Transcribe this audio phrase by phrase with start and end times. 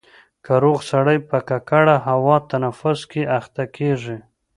[0.45, 4.17] که روغ سړی په ککړه هوا تنفس کړي اخته کېږي.